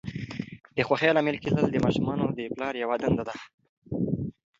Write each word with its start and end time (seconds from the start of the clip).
د 0.75 0.77
خوښۍ 0.87 1.09
لامل 1.13 1.37
کېدل 1.43 1.65
د 1.71 1.77
ماشومانو 1.85 2.25
د 2.37 2.39
پلار 2.53 2.73
یوه 2.83 2.95
دنده 3.01 3.23
ده. 3.29 3.35